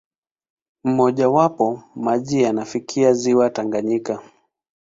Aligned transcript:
Mmojawapo, 0.83 1.83
maji 1.95 2.41
yanafikia 2.41 3.13
ziwa 3.13 3.49
Tanganyika. 3.49 4.21